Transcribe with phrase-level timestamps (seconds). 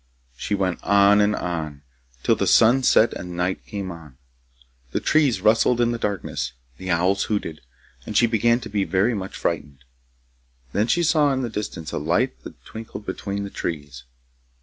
[0.35, 1.83] She went on and on,
[2.23, 4.17] till the sun set and night came on.
[4.93, 7.61] The trees rustled in the darkness, the owls hooted,
[8.07, 9.83] and she began to be very much frightened.
[10.73, 14.05] Then she saw in tile distance a light that twinkled between the trees.